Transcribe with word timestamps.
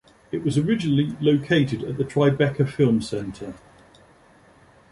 It 0.31 0.43
was 0.43 0.57
originally 0.57 1.15
located 1.21 1.83
at 1.83 1.95
the 1.97 2.03
Tribeca 2.03 2.67
Film 2.67 3.01
Center. 3.03 3.53